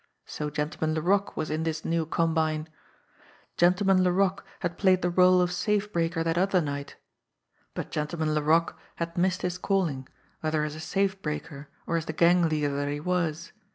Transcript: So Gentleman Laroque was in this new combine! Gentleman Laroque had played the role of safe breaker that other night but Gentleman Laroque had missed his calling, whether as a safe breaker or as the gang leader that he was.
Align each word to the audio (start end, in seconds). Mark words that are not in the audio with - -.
So 0.25 0.49
Gentleman 0.49 0.95
Laroque 0.95 1.37
was 1.37 1.51
in 1.51 1.61
this 1.61 1.85
new 1.85 2.07
combine! 2.07 2.67
Gentleman 3.55 4.03
Laroque 4.03 4.43
had 4.61 4.79
played 4.79 5.03
the 5.03 5.11
role 5.11 5.39
of 5.41 5.51
safe 5.51 5.93
breaker 5.93 6.23
that 6.23 6.39
other 6.39 6.59
night 6.59 6.95
but 7.75 7.91
Gentleman 7.91 8.33
Laroque 8.33 8.79
had 8.95 9.15
missed 9.15 9.43
his 9.43 9.59
calling, 9.59 10.07
whether 10.39 10.63
as 10.63 10.73
a 10.73 10.79
safe 10.79 11.21
breaker 11.21 11.69
or 11.85 11.97
as 11.97 12.05
the 12.07 12.13
gang 12.13 12.49
leader 12.49 12.75
that 12.77 12.87
he 12.89 12.99
was. 12.99 13.51